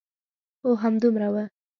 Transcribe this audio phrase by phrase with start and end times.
[0.63, 1.35] هو، همدومره و.